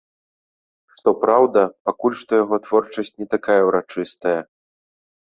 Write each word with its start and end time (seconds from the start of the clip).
Што 0.93 1.09
праўда, 1.23 1.61
пакуль 1.89 2.15
што 2.21 2.31
яго 2.43 2.55
творчасць 2.67 3.13
не 3.25 3.27
такая 3.35 3.59
ўрачыстая. 3.67 4.33